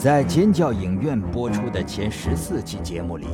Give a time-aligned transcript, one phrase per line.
[0.00, 3.26] 在尖叫影院播出的前十四期节目里，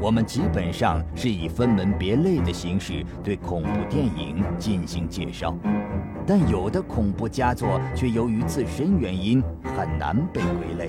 [0.00, 5.54] 我们基本上是以分门别类的形式对恐怖电影进行介绍，
[6.26, 9.40] 但有的恐怖佳作却由于自身原因
[9.76, 10.88] 很难被归类，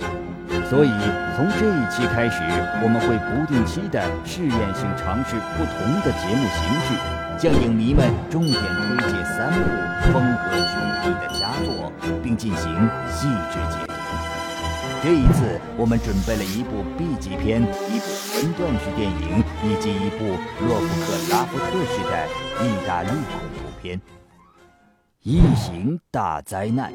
[0.67, 0.89] 所以
[1.35, 2.41] 从这一期开始，
[2.81, 6.97] 我们会不定期的试验性尝试不同的节目形式，
[7.37, 9.59] 向影迷们重点推介三部
[10.11, 11.91] 风格迥异的佳作，
[12.23, 13.88] 并进行细致解。
[15.01, 20.25] 这一次，我们准备了一部 B 级片、一部分段式电影以及一部
[20.67, 22.27] 洛夫克拉夫特式的
[22.65, 23.97] 意大利恐怖片
[25.23, 26.91] 《异形大灾难》。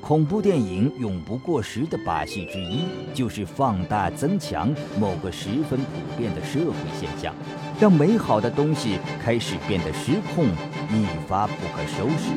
[0.00, 7.32] 恐怖电影永不过时的把戏之一，就是放大增强某个十分普遍的社会现象，
[7.80, 10.46] 让美好的东西开始变得失控，
[10.90, 12.34] 一发不可收拾。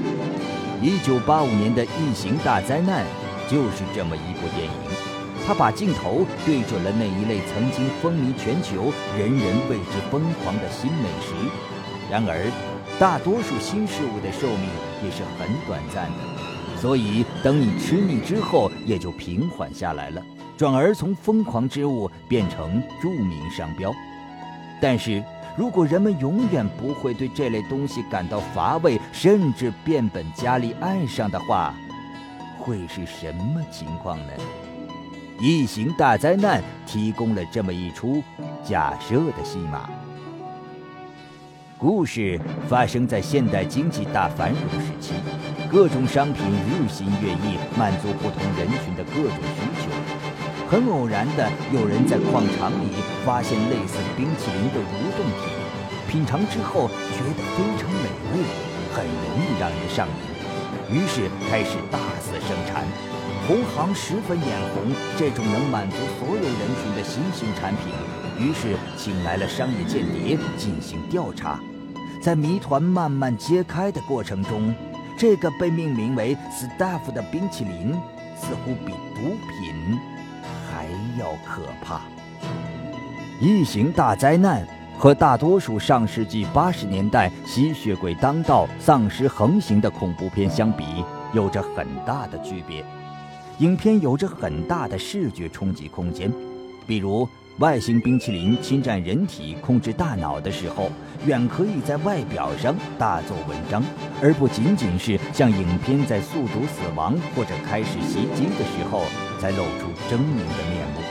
[0.79, 3.03] 一九八五年的《异形大灾难》。
[3.49, 4.71] 就是这么一部电影，
[5.45, 11.33] 他把镜头对准了那一类曾经风靡全球、人人为之疯狂的新美食。
[12.11, 12.51] 然而，
[12.99, 14.69] 大多数新事物的寿命
[15.03, 20.21] 也是很短暂的，所以等你吃腻之后，也就平缓下来了，
[20.57, 23.93] 转而从疯狂之物变成著名商标。
[24.81, 25.23] 但是
[25.57, 31.73] 如果人们永远不会对这类东西感到乏味，甚至变本加厉爱上的话，
[32.67, 34.33] 会是什么情况呢？
[35.39, 38.21] 异形大灾难提供了这么一出
[38.61, 39.89] 假设的戏码。
[41.77, 45.13] 故事发生在现代经济大繁荣时期，
[45.71, 49.89] 各种商品日新月异，满足不同人群的各种需求。
[50.69, 52.91] 很偶然的，有人在矿场里
[53.25, 58.43] 发现类似冰淇淋的蠕动体，品尝之后觉得非常美味，
[58.91, 60.36] 很容易让人上瘾。
[60.89, 62.85] 于是开始大肆生产，
[63.45, 67.93] 同行十分眼红这种能满足所有人群的新型产品，
[68.39, 71.59] 于是请来了商业间谍进行调查。
[72.21, 74.73] 在谜团慢慢揭开的过程中，
[75.17, 77.91] 这个被命名为 “Staff” 的冰淇淋
[78.39, 79.99] 似乎比毒品
[80.69, 80.85] 还
[81.19, 82.01] 要可怕。
[83.41, 84.76] 异形大灾难。
[84.97, 90.83] 和大多数上世纪八十年代吸血鬼当道、丧尸横行的恐怖片相比，
[91.33, 92.83] 有着很大的区别。
[93.59, 96.31] 影片有着很大的视觉冲击空间，
[96.87, 97.27] 比如
[97.59, 100.89] 外星冰淇淋侵占人体、控制大脑的时候，
[101.25, 103.83] 远可以在外表上大做文章，
[104.21, 109.03] 而不仅仅是像影片在速读死亡或者开始袭击的时候
[109.39, 111.06] 才露出狰狞的面目。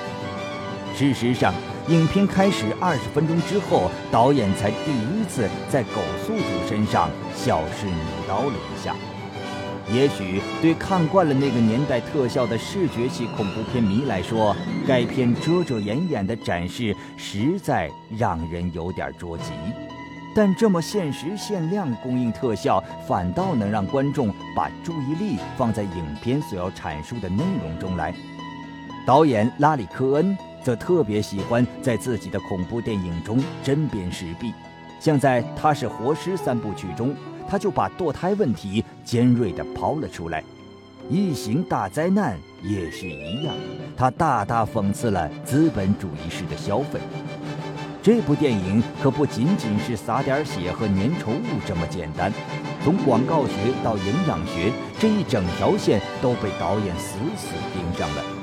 [0.97, 1.55] 事实上。
[1.89, 7.95] 影片开始二十分钟之后，导演才第一次在狗宿主身上小试牛
[8.27, 8.93] 刀了一下。
[9.89, 19.53] 也许对看惯了那个年代特效的视觉系恐怖片迷来说，该片遮遮掩掩的展示实在让人有点着急。
[20.35, 28.13] 但这么限时限量供应特效，反倒能让观众把注意力放在影片所要阐述的内容中来。
[29.07, 30.37] 导演拉里·科恩。
[30.67, 34.53] 则特别喜欢在自己的恐怖电影中针砭时弊，
[34.99, 37.15] 像在《他是活尸》三部曲中，
[37.49, 40.41] 他就把堕胎问题尖锐地抛了出来；
[41.09, 42.37] 《异形大灾难》
[42.69, 43.55] 也是一样，
[43.97, 46.99] 他大大讽刺了资本主义式的消费。
[48.03, 52.33] 这部电影可不仅仅是撒点血和粘稠物这么简单，
[52.83, 53.53] 从广告学
[53.85, 58.36] 到营养学这一整条线都被导演死死盯上了。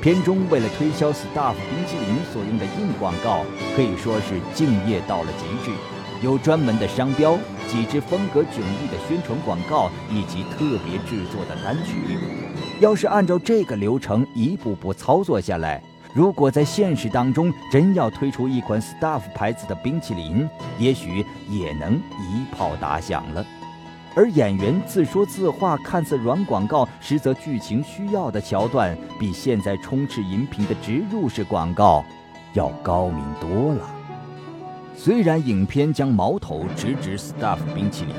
[0.00, 3.44] 片中为了推销 Stuff 冰淇淋所用的硬广告，
[3.74, 5.76] 可以说是敬业到了极致，
[6.22, 7.36] 有专门的商标、
[7.66, 12.16] 几支风格迥异的宣传广告以及特别制作的单曲。
[12.78, 15.82] 要是按照这个流程一步步操作下来，
[16.14, 20.48] 如果在现实当中真要推出一款 Stuff 牌子的冰淇淋，
[20.78, 23.44] 也许也能一炮打响了。
[24.18, 32.04] 而演员自说自话、看似软广告，实则剧情需要的桥段，比现在充斥荧屏的植入式广告
[32.52, 33.88] 要高明多了。
[34.96, 38.12] 虽然影片将矛头直指 Stuff 冰淇淋，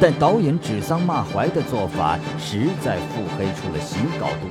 [0.00, 4.48] 但导演指桑骂槐的做法，实在腹黑出了新高度。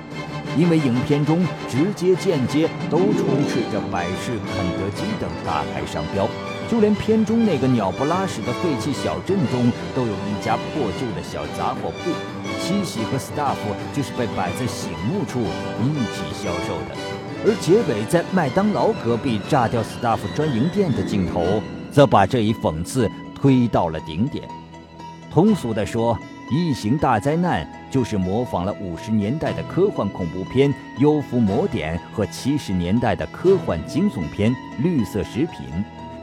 [0.56, 6.28] 因为影片中直接、间接都充斥着百事、肯德基等大牌商标。
[6.72, 12.12] 就连片中那个鸟不拉屎的废弃小镇中，都有一家破旧的小杂货铺，
[12.62, 13.58] 七喜和 Stuff
[13.94, 15.42] 就是被摆在醒目处
[15.84, 16.96] 一起销售的。
[17.44, 24.48] 而结尾在麦当劳隔壁炸掉 Stuff 专营店的镜头，则把这一讽刺推到了顶点。
[25.30, 26.16] 通俗地说，
[26.56, 34.50] 《异形大灾难》就是模仿了五十年代的科幻恐怖片《幽浮魔典》和七十年代的科幻惊悚片
[34.82, 35.68] 《绿色食品》，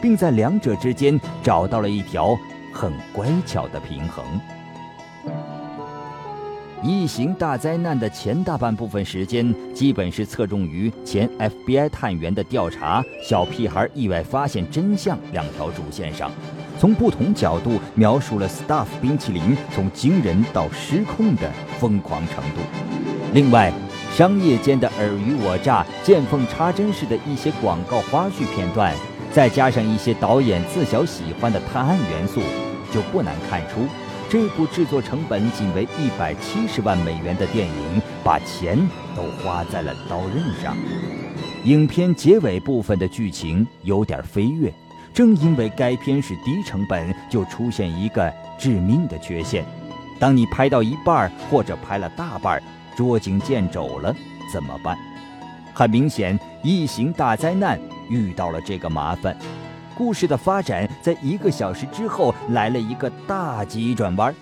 [0.00, 2.38] 并在两者之间找到了一条
[2.72, 4.24] 很乖巧的平衡。
[6.86, 16.30] 《异形大灾难》的前大半部分时间，基本是侧重于前 FBI 探员的调查、小屁孩意外发现真相两条主线上，
[16.78, 22.60] 从不同角度描述了 Stuff 冰淇淋从惊人到失控的疯狂程度。
[23.34, 23.72] 另外，
[24.14, 28.94] 商业间的尔虞我诈、见缝插针式的一些广告花絮片段，
[29.32, 32.40] 再加上一些导演自小喜欢的探案元素，
[32.92, 33.86] 就不难看出。
[34.30, 38.78] 这部制作成本仅为一百七十万美元的电影，把钱
[39.16, 40.76] 都花在了刀刃上。
[41.64, 44.72] 影片结尾部分的剧情有点飞跃，
[45.14, 49.64] 正因为该片是低成本，就出现一个致命的缺陷：
[50.18, 52.62] 当你拍到一半或者拍了大半，
[52.96, 54.14] 捉襟见肘了
[54.52, 54.96] 怎么办？
[55.72, 59.36] 很明显，《异形大灾难》遇到了这个麻烦。
[59.96, 64.32] 故事的发展在一个小时之后来了一个大急转弯，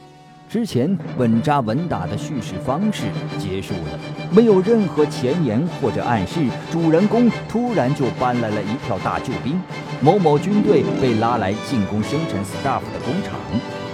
[0.50, 3.04] 之前稳扎稳打的叙事方式
[3.38, 3.98] 结束了，
[4.30, 9.58] 没有任何前言或者暗示，主人公突然就搬来了一票大救兵，
[10.02, 13.34] 某某军队被拉来进攻生产 staff 的工厂，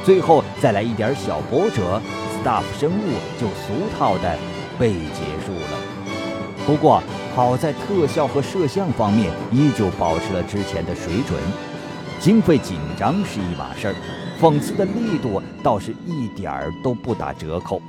[0.05, 2.03] 最后再来一点小波折
[2.43, 4.37] ，staff 生物就俗套的
[4.81, 5.79] 被结束了。
[6.67, 7.01] 不过。
[7.35, 11.41] 好在特效和摄像方面依旧保持了之前的水准，
[12.21, 13.95] 经费紧张是一码事儿，
[14.39, 17.81] 讽刺的力度倒是一点儿都不打折扣。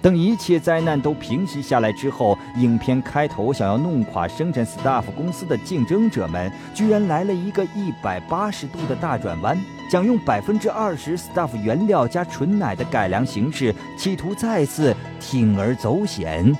[0.00, 9.56] 等一切灾难都平息下来之后，影片开头想要弄垮生产 Stuff 公司的竞争者们，居然来了一个一百八十度的大转弯，
[9.90, 16.56] 想用百分之二十 Stuff 原料加纯奶的改良形式，企图再次铤而走险，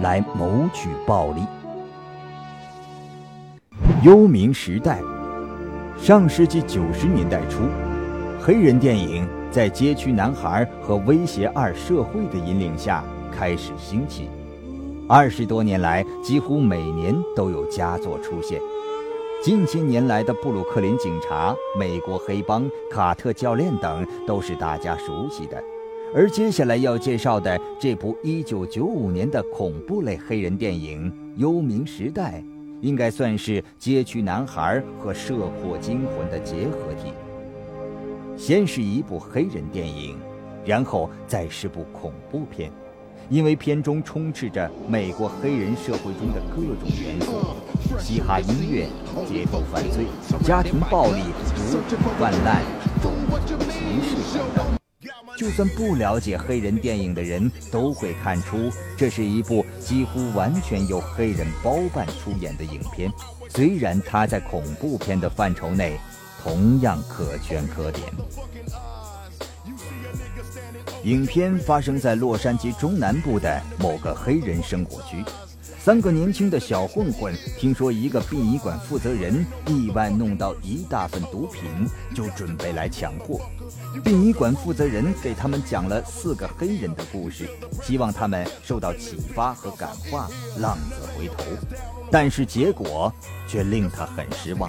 [0.00, 1.40] 来谋取暴利。
[4.06, 5.00] 幽冥时代，
[5.98, 7.64] 上世纪九十年代初，
[8.40, 14.28] 黑人电影在《街区男孩》和《威胁二社会》的引领下开始兴起。
[15.08, 18.60] 二十多年来，几乎每年都有佳作出现。
[19.42, 25.60] 近些年来的《布鲁克林警察》《美国黑帮》《卡特教练》等都是大家熟悉的，
[26.14, 32.44] 而接下来要介绍的这部一九九五年的恐怖类黑人电影《幽冥时代》。
[32.86, 37.12] 应该算是街区男孩和射破惊魂的结合体。
[38.36, 40.16] 先是一部黑人电影，
[40.64, 42.70] 然后再是部恐怖片，
[43.28, 48.86] 因为片中充斥着美国黑人社会中的各种元素：嘻哈音乐、
[49.26, 50.06] 街头犯罪、
[50.44, 51.22] 家庭暴力、
[51.56, 52.62] 毒品泛滥、
[53.02, 54.85] 种族歧视等等。
[55.36, 63.10] 就算不了解黑人电影的人，都会看出这是一部几乎完全由黑人包办出演的影片。
[63.48, 65.98] 虽然它在恐怖片的范畴内，
[66.42, 68.06] 同样可圈可点。
[71.04, 75.24] 影片发生在洛杉矶中南部的某个黑人生活区。
[75.86, 81.62] 三个年轻的小混混听说一个殡仪馆负责人意外弄到一大份毒品，
[82.12, 83.40] 就准备来抢货。
[84.02, 87.48] 殡仪馆负责人给他们讲了四个黑人的故事，
[87.84, 90.28] 希望他们受到启发和感化，
[90.58, 91.44] 浪子回头。
[92.10, 93.12] 但是结果
[93.46, 94.68] 却令他很失望。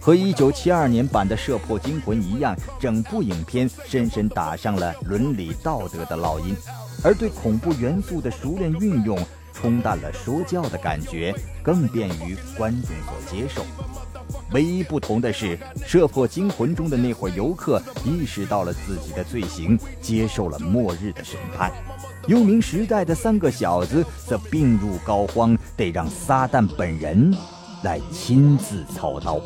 [0.00, 6.54] 和1972年版的《射破惊魂》一样，整部影片深深打上了伦理道德的烙印，
[7.02, 9.18] 而对恐怖元素的熟练运用。
[9.56, 13.64] 冲淡了说教的感觉，更便于观众所接受。
[14.52, 21.72] 唯一不同的是，《射破惊魂》中的那伙游客意识到了自己的罪行，接受了末日的审判。
[22.26, 27.34] 幽冥时代的三个小子则病入膏肓，得让撒旦本人
[27.82, 29.40] 来亲自操刀。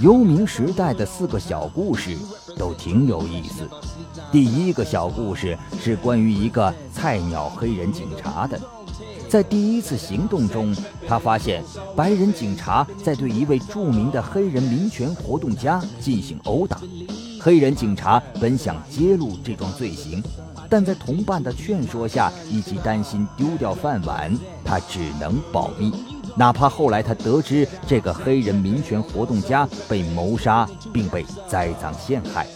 [0.00, 2.16] 幽冥时代的四个小故事
[2.56, 3.68] 都挺有意思。
[4.32, 8.58] 第一个小故事是关于一个菜鸟黑人警察的。
[9.32, 10.76] 在第一次行动中，
[11.08, 11.64] 他发现
[11.96, 16.78] 白人警察在对一位著名的黑人民权活动家进行殴打。
[17.40, 20.22] 黑人警察本想揭露这桩罪行，
[20.68, 25.90] 但在同伴的劝说下，以及担心丢掉饭碗，他只能保密。
[26.36, 32.46] 哪怕后来他得知这个黑人民权活动家被谋杀并被栽赃陷害，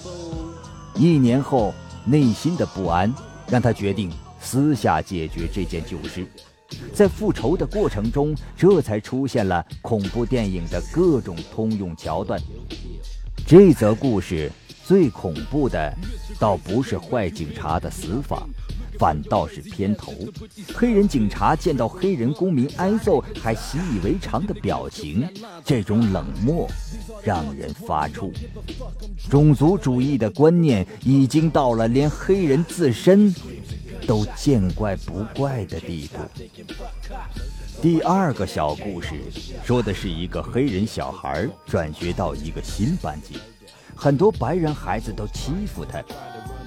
[0.95, 1.73] 一年后，
[2.05, 3.11] 内心的不安
[3.49, 6.27] 让他决定私下解决这件旧事。
[6.93, 12.41] 在复仇的过程中，这才出现了恐怖电影的各种通用桥段。
[13.47, 14.51] 这则故事
[14.85, 15.93] 最恐怖的，
[16.39, 18.45] 倒不是坏警察的死法，
[18.99, 20.13] 反倒是片头。
[20.75, 25.25] 黑人警察见到黑人公民挨揍还习以为常的表情，
[25.65, 26.67] 这种冷漠
[27.23, 28.33] 让人发怵。
[29.31, 33.33] 种族主义的观念已经到了连黑人自身
[34.07, 36.19] 都见怪不怪的地步。
[37.83, 39.15] 第二个小故事
[39.65, 43.39] 说的是一个黑人小孩转学到一个新班级，
[43.95, 46.03] 很多白人孩子都欺负他。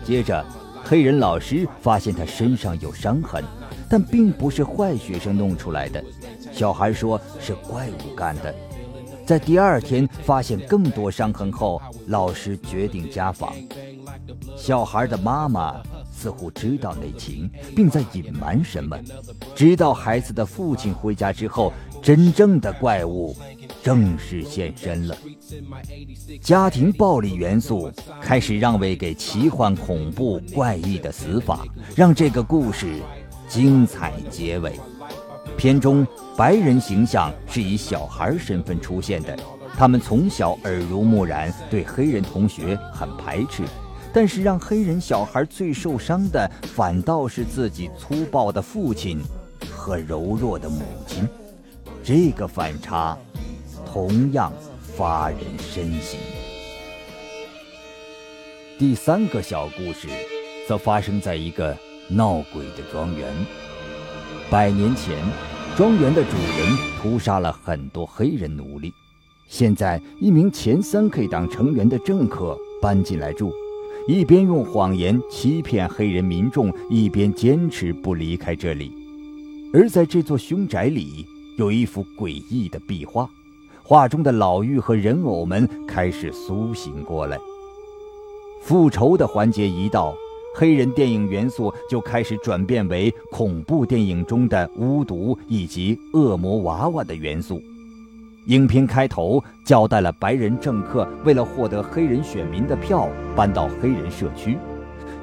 [0.04, 0.46] 接着，
[0.84, 3.44] 黑人老师发现他身上有伤痕，
[3.90, 6.04] 但并不是坏学生弄出来的，
[6.52, 8.54] 小孩说是怪物干的。
[9.26, 13.54] 在第二天发现更多伤痕后，老师决定家访。
[14.56, 15.82] 小孩的妈妈。
[16.20, 19.00] 似乎知道内情，并在隐瞒什么。
[19.56, 21.72] 直到孩子的父亲回家之后，
[22.02, 23.34] 真正的怪物
[23.82, 25.16] 正式现身了。
[26.42, 27.90] 家庭暴力元素
[28.22, 32.96] 开始让位给奇幻、恐怖、怪异的死法，让这个故事
[33.48, 34.78] 精彩结尾。
[35.56, 39.38] 片中白人形象是以小孩身份出现的，
[39.78, 43.64] 他们从小耳濡目染，对黑人同学很排斥。
[44.12, 49.22] 但是让黑人小孩最受伤的，反倒是自己粗暴的父亲
[49.72, 51.28] 和柔弱的母亲。
[52.04, 53.18] 这个反差，
[53.86, 54.52] 同样
[54.96, 56.20] 发人深省。
[58.80, 60.08] 第三个小故事，
[60.68, 63.32] 则发生在一个闹鬼的庄园。
[64.50, 65.16] 百年前，
[65.78, 68.92] 庄园的主人屠杀了很多黑人奴隶。
[69.48, 73.54] 现在，一名前三 K 党成员的政客搬进来住。
[74.10, 78.92] 一边用谎言欺骗黑人民众，一边坚持不离开这里。
[79.72, 81.24] 而在这座凶宅里，
[81.60, 83.30] 有一幅诡异的壁画，
[83.84, 87.38] 画中的老妪和人偶们开始苏醒过来。
[88.64, 90.16] 复仇的环节一到，
[90.56, 97.62] 黑人电影元素就开始转变为恐怖电影中的巫毒以及恶魔娃娃的元素。
[98.46, 104.58] 影片开头交代了白人政客为了获得黑人选民的票，搬到黑人社区。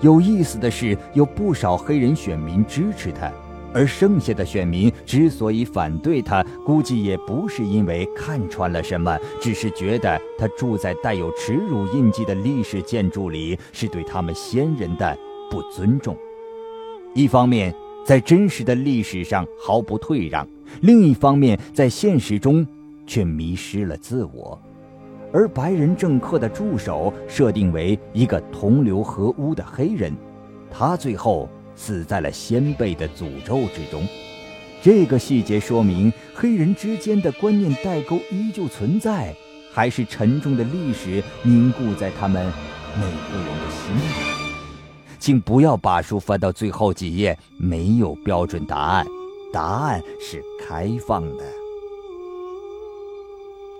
[0.00, 3.32] 有意思的是，有不少黑人选民支持他，
[3.72, 15.18] 而剩下的选民之所以反对他，估计也不是因为看穿了什么，只是觉得他住在带有耻辱印记的历史建筑里，是对他们先人的
[15.50, 16.16] 不尊重。
[17.14, 20.46] 一方面，在真实的历史上毫不退让；
[20.82, 22.64] 另一方面，在现实中。
[23.06, 24.60] 却迷失了自我，
[25.32, 30.12] 而白人政客的助手设定为一个同流合污的黑人，
[30.70, 34.06] 他最后死在了先辈的诅咒之中。
[34.82, 39.34] 这个细节说明黑人之间的观念代沟依旧存在，
[39.72, 42.44] 还是沉重的历史凝固在他们
[42.94, 44.36] 每个人的心里？
[45.18, 49.06] 请不要把书翻到最后几页，没有标准答案，
[49.52, 51.44] 答案是开放的。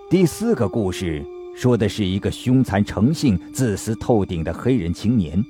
[0.09, 1.21] 第四个故事
[1.53, 5.43] 说的是一个凶残成性、自私透顶的黑人青年，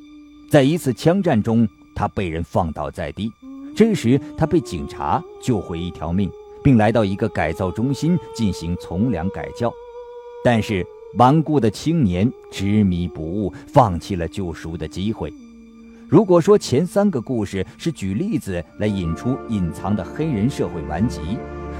[0.49, 3.31] 在一次枪战中，他被人放倒在地。
[3.75, 6.27] 这时，他被警察救回一条命，
[6.63, 9.71] 并来到一个改造中心进行从良改教。
[10.43, 10.83] 但是，
[11.19, 15.31] 顽固的青年执迷不悟，放弃了救赎的机会。
[16.09, 21.19] 如果说前三个故事是举例子来引出隐藏的黑人社会顽疾，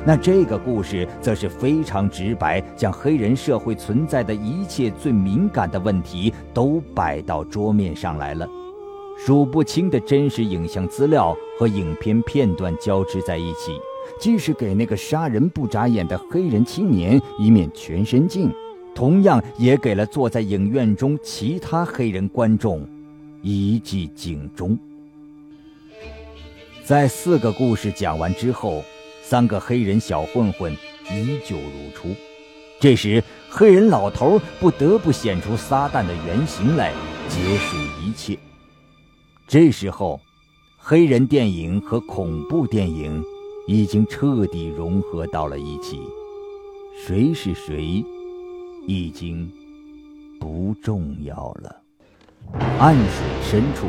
[0.06, 8.48] 那这个故事则是非常直白，将黑人社会存在的一切最敏感的问题都摆到桌面上来了。
[9.18, 13.77] 数不清的真实影像资料和影片片段交织在一起，
[14.18, 18.50] 既是给那个杀人不眨眼的黑人青年一面全身镜，
[18.96, 22.88] 同样也给了坐在影院中其他黑人观众
[23.42, 24.80] 一记警钟。
[26.86, 28.82] 在四个故事讲完之后。
[29.30, 30.72] 三个黑人小混混
[31.12, 32.16] 依旧如初，
[32.80, 36.94] 这时黑人老头不得不显出撒旦的原型来
[37.28, 38.40] 结束一切。
[39.46, 40.22] 这时候，
[40.78, 43.22] 黑人电影和恐怖电影
[43.68, 46.00] 已经彻底融合到了一起，
[47.06, 48.02] 谁是谁
[48.88, 49.52] 已经
[50.40, 51.76] 不重要了。
[52.80, 53.88] 暗水深处，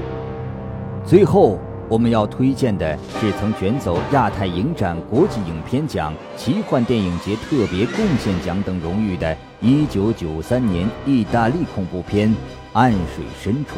[1.06, 1.60] 最后。
[1.90, 12.28] 我们要推荐的是曾卷走亚太影展国际影片奖、奇幻电影节特别贡献奖等荣誉的1993年意大利恐怖片
[12.74, 13.76] 《暗水深处》。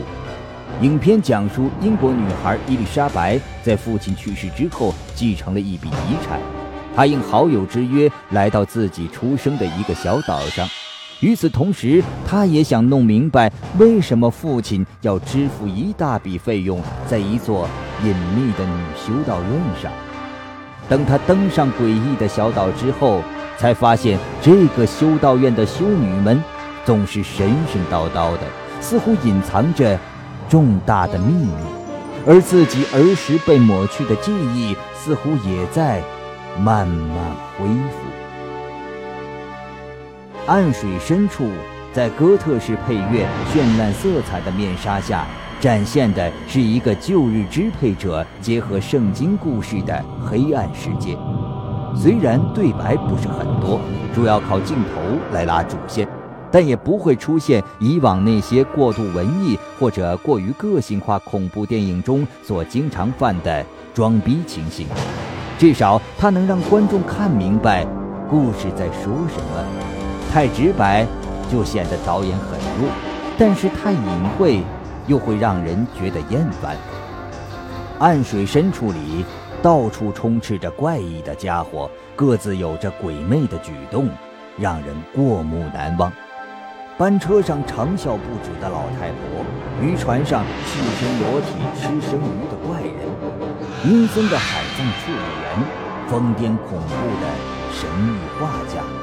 [0.85, 6.41] 影片讲述英国女孩伊丽莎白在父亲去世之后继承了一笔遗产，
[6.97, 10.67] 她应好友之约来到自己出生的一个小岛上。
[11.21, 17.69] 与此同时，他也想弄明白为什么父亲要支付一大笔费用在一座
[18.03, 19.51] 隐秘的女修道院
[19.81, 19.93] 上。
[20.89, 23.23] 等他登上诡异的小岛之后，
[23.59, 26.43] 才发现这个修道院的修女们
[26.87, 28.41] 总是神神叨叨的，
[28.81, 29.99] 似乎隐藏着
[30.49, 31.53] 重大的秘密，
[32.27, 36.03] 而自己儿时被抹去的记忆似乎也在
[36.59, 38.20] 慢慢恢复。
[40.47, 41.49] 暗水深处，
[41.93, 45.25] 在哥特式配乐、绚烂色彩的面纱下，
[45.61, 51.17] 展现的是一个旧日支配者结合圣经故事的黑暗世界。
[51.95, 53.81] 虽然对白不是很多，
[54.15, 56.09] 主要靠镜头来拉主线，
[56.51, 64.87] 但也不会出现以往那些过度文艺或者过于个性化恐怖电影中所经常犯的装逼情形。
[65.59, 67.87] 至少，它能让观众看明白
[68.29, 69.90] 故事在说什么。
[70.33, 71.05] 太直白，
[71.51, 72.89] 就显得导演很弱；
[73.37, 74.63] 但是太隐晦，
[75.09, 76.77] 又会让人觉得厌烦。
[77.99, 79.25] 暗水深处里，
[79.61, 84.09] 到处充斥着怪异的家伙，各自有着鬼魅的举动，
[84.57, 86.13] 让人过目难忘。
[86.97, 89.45] 班车上长啸不止的老太婆，
[89.83, 97.27] 渔船上赤身裸体吃生鱼的怪人，阴森的海葬处理员，疯癫恐怖的
[97.73, 99.00] 神秘画家。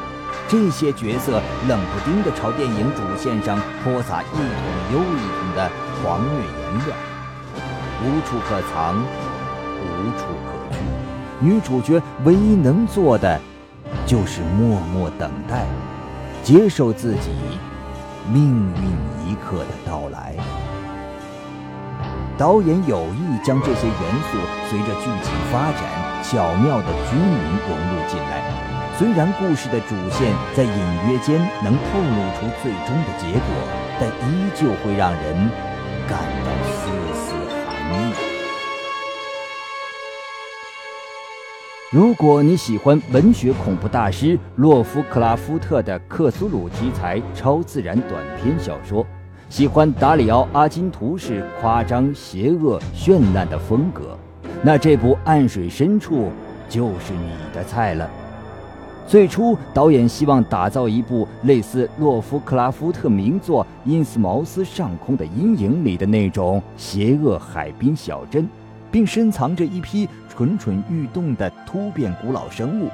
[0.50, 4.40] 这些角色冷不丁地朝电影主线上泼洒一桶
[4.94, 5.70] 又一桶的
[6.02, 6.96] 狂虐颜料，
[8.02, 9.86] 无处可藏，无
[10.18, 10.80] 处可去。
[11.42, 13.38] 女主角唯一能做的，
[14.06, 15.66] 就是默默等待，
[16.44, 17.32] 接受自己
[18.32, 20.34] 命运一刻的到来。
[22.38, 23.96] 导演有意将这些元
[24.32, 24.38] 素
[24.70, 28.77] 随着剧情发展，巧妙地均匀融入进来。
[28.98, 30.72] 虽然故事的主线在隐
[31.08, 33.48] 约间能透露出最终的结果，
[34.00, 35.52] 但依旧会让人
[36.08, 37.36] 感到丝丝
[37.68, 38.14] 寒意。
[41.92, 49.06] 如果你喜欢文学恐怖大师洛夫克拉夫特的克苏鲁题材超自然短篇小说，
[49.48, 54.18] 喜欢达里奥·阿金图式夸张、邪恶、绚烂的风格，
[54.64, 56.16] 那这部《暗水深处》
[56.68, 58.10] 就是你的菜了。
[59.08, 68.46] 最初，导演希望打造一部类似洛夫克拉夫特名作《因斯茅斯上空的阴影》里的那种邪恶海滨小镇，
[68.92, 72.90] 并深藏着一批蠢蠢欲动的突变古老生物，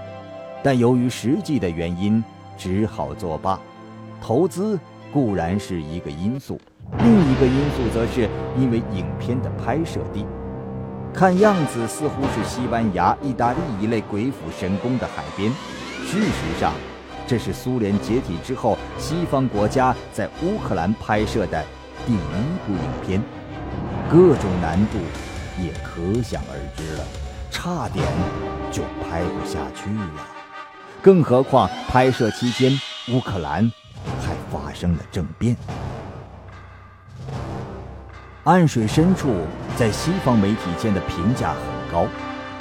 [0.62, 2.24] 但由于实际的原因，
[2.56, 3.60] 只好作罢。
[4.22, 4.80] 投资
[5.12, 6.62] 固然是一个因素，
[7.00, 10.24] 另一个因素则是因为影片的拍摄地，
[11.12, 15.52] 看样子似乎是西班牙、意大利一类鬼斧神工的海边。
[16.06, 16.74] 事实上，
[17.26, 21.64] 这是苏联解体之后西方国家在乌克兰拍摄的
[22.06, 22.18] 第一
[22.68, 23.22] 部影片，
[24.10, 25.00] 各种难度
[25.60, 27.06] 也可想而知了，
[27.50, 28.06] 差点
[28.72, 30.28] 就拍不下去了。
[31.02, 33.72] 更何况拍摄期间，乌克兰
[34.22, 35.58] 还发生了政变。
[38.44, 39.34] 暗水深处
[39.78, 42.06] 在西方媒体间的评价很高。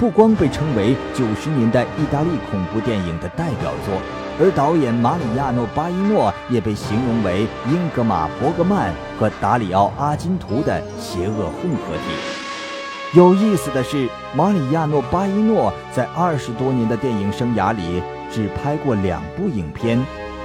[0.03, 3.95] 不光被称为九十年代意大利恐怖电影的代表作，
[4.37, 13.17] 而导演马里亚诺·巴伊诺也被形容为英格玛·伯格曼和达里奥·阿金图的邪恶混合体。
[13.17, 19.97] 有意思的是，马里亚诺·巴伊诺在二十多年的电影生涯里只拍过两部影片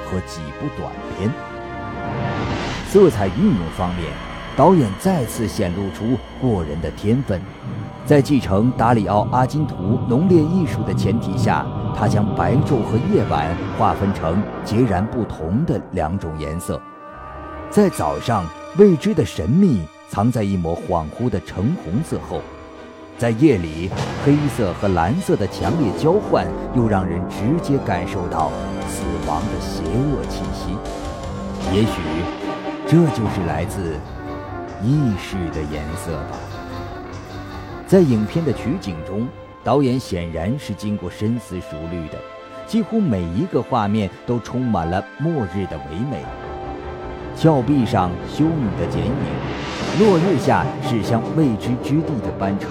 [0.07, 1.29] 和几部短片。
[2.88, 4.07] 色彩运用方面，
[4.57, 7.42] 导演再次显露出过人的天分。
[8.09, 16.81] 在继承达里奥·阿金图浓烈艺术的前提下，他将白昼和夜晚划分成截然不同的两种颜色。
[17.68, 18.47] 在早上，
[18.79, 22.38] 未知的神秘藏在一抹恍惚的橙红色后；
[23.18, 23.90] 在夜里，
[24.25, 28.51] 黑色和蓝色的强烈交换，又让人直接感受到
[28.88, 30.71] 死亡的邪恶气息。
[31.75, 32.01] 也许，
[32.87, 33.97] 这就是来自
[34.83, 36.47] 意识的颜色吧。
[37.88, 39.27] 在影片的取景中，
[39.64, 42.18] 导演显然是经过深思熟虑的，
[42.66, 46.22] 几乎每一个画面都充满了末日的唯美。
[47.35, 49.12] 峭壁上修女的剪影，
[49.98, 52.68] 落日下驶向未知之地的班车，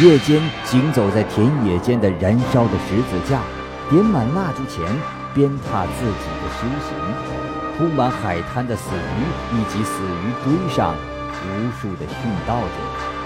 [0.00, 3.40] 夜间行走在田野间的燃烧的十字架，
[3.90, 4.86] 点满蜡烛前
[5.34, 6.96] 鞭挞自己的修行，
[7.76, 10.94] 铺满海滩的死鱼以及死鱼堆上
[11.42, 13.17] 无数的殉道者。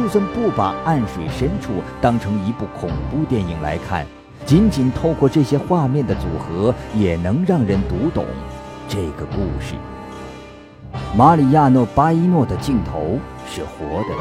[0.00, 4.06] 就算不把暗水深处当成一部恐怖电影来看，
[4.46, 8.24] 仅仅透过这些画面的组合，也能让人读懂
[8.88, 9.74] 这个故事。
[11.14, 14.14] 马里亚诺·巴伊诺的镜头是活的，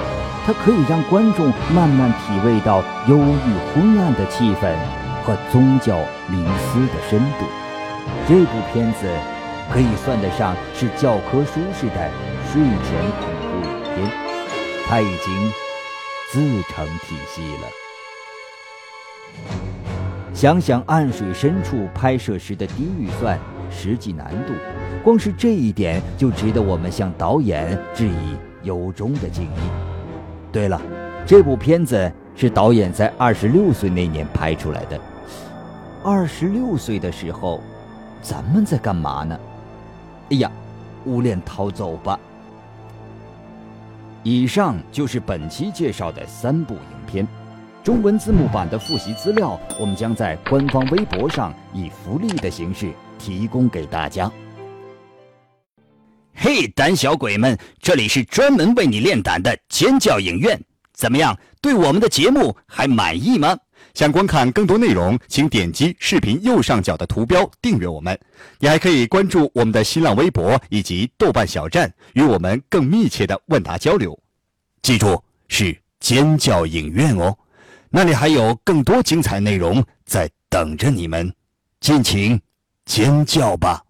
[0.45, 4.75] 它可以让观众慢慢体味到忧郁昏暗的气氛
[5.23, 5.95] 和宗教
[6.29, 7.45] 冥思的深度。
[8.27, 9.07] 这部片子
[9.71, 12.11] 可以算得上是教科书式的
[12.51, 14.11] 睡前恐怖片，
[14.89, 15.51] 它已经
[16.31, 17.67] 自成体系了。
[20.33, 23.37] 想想暗水深处拍摄时的低预算、
[23.69, 24.53] 实际难度，
[25.03, 29.69] 光是这一点就值得我们向导演致以由衷的敬意。
[30.51, 30.79] 对了，
[31.25, 34.99] 这部片子是导演在二十六岁那年拍出来的。
[36.03, 37.59] 二十六岁的时候，
[38.21, 39.37] 咱们在干嘛呢？
[40.29, 40.51] 哎呀，
[41.05, 42.19] 无脸逃走吧！
[44.23, 47.27] 以上就是本期介绍的三部影片。
[47.81, 54.29] 中文字幕版的复习资料，我们将在官方微博上以福利的形式提供给大家。
[56.35, 60.59] 嘿，胆小鬼们，这里是专门为你练胆的尖叫影院，
[60.93, 61.37] 怎么样？
[61.61, 63.57] 对我们的节目还满意吗？
[63.93, 68.17] 想观看更多内容，请点击视频右上角的图标订阅我们。
[68.59, 74.17] 你还可以关注我们的新浪微博以及豆瓣小站，与我们更密切的问答交流。
[74.81, 77.37] 记住，是尖叫影院哦。
[77.89, 81.33] 那里还有更多精彩内容在等着你们，
[81.79, 82.39] 尽情
[82.85, 83.83] 尖叫吧！